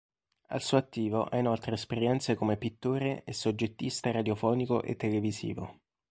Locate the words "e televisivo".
4.81-5.81